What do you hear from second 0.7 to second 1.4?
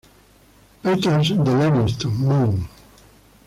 Peters